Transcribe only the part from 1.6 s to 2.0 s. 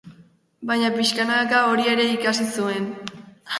hori